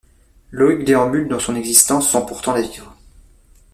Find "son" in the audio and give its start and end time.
1.39-1.55